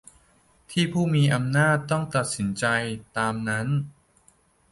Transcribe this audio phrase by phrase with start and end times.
[0.71, 2.65] ที่ผู้มีอำนาจต้องตัดสินใจ
[3.17, 3.67] ตามนั้น